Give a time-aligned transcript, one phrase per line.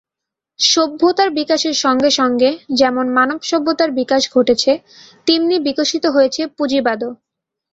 [0.59, 4.71] সভ্যতার বিকাশের সঙ্গে সঙ্গে যেমন মানবসত্তার বিকাশ ঘটেছে,
[5.27, 7.09] তেমনি বিকশিত হয়েছে পুঁজিবাদও।